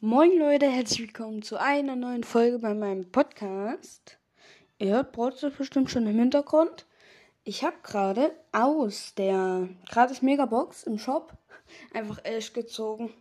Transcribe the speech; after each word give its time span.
Moin 0.00 0.38
Leute, 0.38 0.70
herzlich 0.70 1.00
willkommen 1.00 1.42
zu 1.42 1.60
einer 1.60 1.96
neuen 1.96 2.22
Folge 2.22 2.60
bei 2.60 2.72
meinem 2.72 3.10
Podcast. 3.10 4.16
Ihr 4.78 4.92
hört 4.92 5.10
Broadstars 5.10 5.54
bestimmt 5.54 5.90
schon 5.90 6.06
im 6.06 6.16
Hintergrund. 6.16 6.86
Ich 7.42 7.64
habe 7.64 7.74
gerade 7.82 8.30
aus 8.52 9.16
der 9.16 9.68
gratis 9.90 10.22
Megabox 10.22 10.84
im 10.84 10.98
Shop 10.98 11.32
einfach 11.94 12.24
Ash 12.24 12.52
gezogen. 12.52 13.12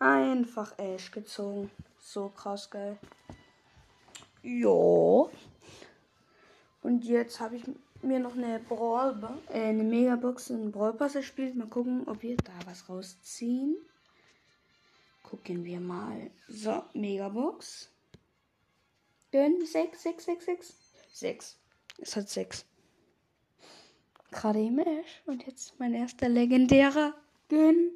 Einfach 0.00 0.76
Ash 0.80 1.12
gezogen. 1.12 1.70
So 2.00 2.30
krass 2.30 2.68
geil. 2.68 2.98
Jo. 4.42 5.30
Und 6.82 7.04
jetzt 7.04 7.38
habe 7.38 7.54
ich 7.54 7.62
mir 8.02 8.18
noch 8.18 8.36
eine 8.36 8.58
Brawl, 8.58 9.16
äh, 9.48 9.60
eine 9.60 9.84
Megabox 9.84 10.50
in 10.50 10.72
Brawl 10.72 10.94
Pass 10.94 11.12
gespielt. 11.12 11.54
Mal 11.54 11.68
gucken, 11.68 12.02
ob 12.08 12.20
wir 12.24 12.36
da 12.36 12.50
was 12.66 12.88
rausziehen. 12.88 13.76
Gucken 15.22 15.64
wir 15.64 15.80
mal. 15.80 16.30
So, 16.48 16.82
Megabox. 16.94 17.90
Gönn 19.30 19.64
6, 19.64 20.02
6, 20.02 20.24
6, 20.24 20.44
6. 20.44 20.74
6. 21.12 21.58
Es 21.98 22.16
hat 22.16 22.28
6. 22.28 22.66
Gerade 24.30 24.60
im 24.60 24.78
Ash. 24.78 25.22
Und 25.26 25.46
jetzt 25.46 25.78
mein 25.78 25.94
erster 25.94 26.28
legendärer 26.28 27.14
Gönn. 27.48 27.92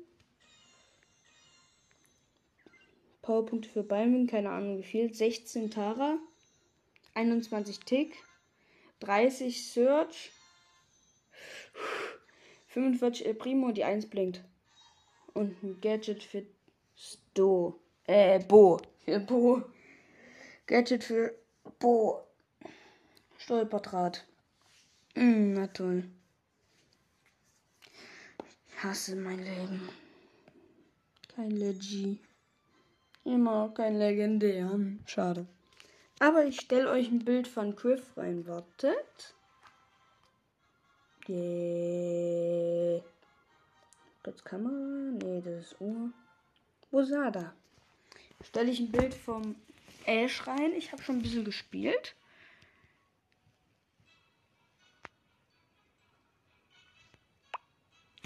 Powerpunkte 3.22 3.68
für 3.68 3.82
Balming, 3.82 4.26
keine 4.26 4.50
Ahnung 4.50 4.78
wie 4.78 4.84
viel. 4.84 5.12
16 5.12 5.70
Tara. 5.70 6.18
21 7.14 7.80
Tick. 7.80 8.16
30 9.00 9.72
Search. 9.72 10.30
45 12.68 13.26
El 13.26 13.34
Primo, 13.34 13.72
die 13.72 13.84
1 13.84 14.08
blinkt. 14.08 14.44
Und 15.34 15.62
ein 15.62 15.80
Gadget 15.80 16.22
für 16.22 16.46
Sto. 16.96 17.78
Äh, 18.04 18.40
Bo. 18.40 18.80
Für 19.04 19.20
Bo. 19.20 19.62
Gadget 20.66 21.04
für 21.04 21.34
Bo. 21.78 22.26
Stolperdraht. 23.38 24.26
Mm, 25.14 25.52
na 25.52 25.66
toll. 25.68 26.04
Ich 28.68 28.82
hasse 28.82 29.16
mein 29.16 29.38
Leben. 29.38 29.88
Kein 31.34 31.50
Legi. 31.50 32.18
Immer 33.24 33.72
kein 33.74 33.98
legendären. 33.98 35.02
Schade. 35.06 35.46
Aber 36.18 36.44
ich 36.46 36.60
stelle 36.60 36.90
euch 36.90 37.10
ein 37.10 37.24
Bild 37.24 37.46
von 37.46 37.76
Griff 37.76 38.16
rein. 38.16 38.46
Wartet. 38.46 39.34
Yeah. 41.28 43.02
Kurz 44.22 44.42
Kamera. 44.44 44.72
Nee, 45.22 45.42
das 45.44 45.72
ist 45.72 45.80
Uhr. 45.80 46.12
Rosada. 46.92 47.54
Stelle 48.42 48.70
ich 48.70 48.80
ein 48.80 48.90
Bild 48.90 49.14
vom 49.14 49.56
Ash 50.04 50.46
rein. 50.46 50.72
Ich 50.72 50.92
habe 50.92 51.02
schon 51.02 51.16
ein 51.16 51.22
bisschen 51.22 51.44
gespielt. 51.44 52.14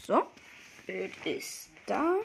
So. 0.06 0.27
Bild 0.86 1.14
ist 1.27 1.70
da. 1.86 2.17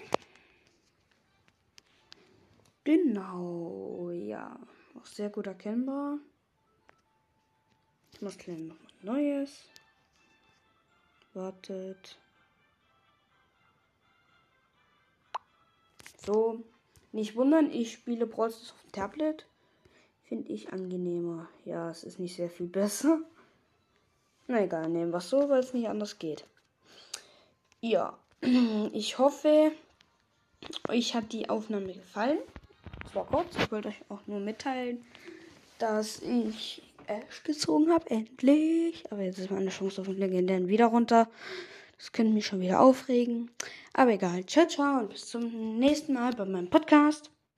Genau, 2.83 4.11
ja. 4.11 4.59
Auch 4.97 5.05
sehr 5.05 5.29
gut 5.29 5.47
erkennbar. 5.47 6.19
Ich 8.13 8.21
muss 8.21 8.37
gleich 8.37 8.59
noch 8.59 8.75
mal 8.75 8.85
Neues. 9.01 9.69
Wartet. 11.33 12.17
So. 16.25 16.63
Nicht 17.11 17.35
wundern, 17.35 17.71
ich 17.71 17.93
spiele 17.93 18.27
Brawl 18.27 18.49
auf 18.49 18.73
dem 18.83 18.91
Tablet. 18.91 19.45
Finde 20.23 20.51
ich 20.51 20.73
angenehmer. 20.73 21.47
Ja, 21.63 21.89
es 21.89 22.03
ist 22.03 22.19
nicht 22.19 22.35
sehr 22.35 22.49
viel 22.49 22.67
besser. 22.67 23.19
Na 24.47 24.63
egal, 24.63 24.89
nehmen 24.89 25.11
wir 25.11 25.19
es 25.19 25.29
so, 25.29 25.49
weil 25.49 25.59
es 25.59 25.73
nicht 25.73 25.87
anders 25.87 26.19
geht. 26.19 26.45
Ja, 27.79 28.17
ich 28.93 29.17
hoffe, 29.17 29.71
euch 30.89 31.15
hat 31.15 31.31
die 31.31 31.49
Aufnahme 31.49 31.93
gefallen. 31.93 32.39
Es 33.05 33.15
war 33.15 33.25
kurz, 33.25 33.55
ich 33.57 33.71
wollte 33.71 33.89
euch 33.89 34.01
auch 34.09 34.25
nur 34.27 34.39
mitteilen, 34.39 35.05
dass 35.79 36.21
ich 36.21 36.81
Ash 37.07 37.43
gezogen 37.43 37.91
habe, 37.91 38.09
endlich. 38.09 39.03
Aber 39.11 39.21
jetzt 39.21 39.39
ist 39.39 39.51
meine 39.51 39.69
Chance 39.69 40.01
auf 40.01 40.07
den 40.07 40.17
legendären 40.17 40.67
wieder 40.67 40.87
runter. 40.87 41.29
Das 41.97 42.11
könnte 42.11 42.33
mich 42.33 42.45
schon 42.45 42.61
wieder 42.61 42.81
aufregen. 42.81 43.51
Aber 43.97 44.11
egal. 44.11 44.45
Ciao, 44.45 44.67
ciao 44.67 44.99
und 44.99 45.09
bis 45.09 45.25
zum 45.27 45.79
nächsten 45.79 46.13
Mal 46.13 46.33
bei 46.33 46.43
meinem 46.45 46.69
Podcast. 46.69 47.31